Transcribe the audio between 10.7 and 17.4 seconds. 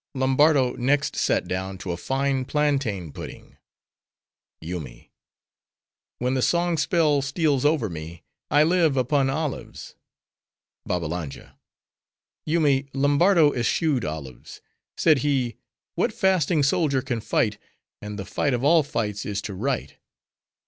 BABBALANJA—Yoomy, Lombardo eschewed olives. Said he, "What fasting soldier can